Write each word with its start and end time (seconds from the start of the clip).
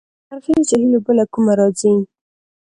د 0.03 0.03
قرغې 0.29 0.55
جهیل 0.67 0.91
اوبه 0.97 1.11
له 1.19 1.25
کومه 1.33 1.53
راځي؟ 1.59 1.93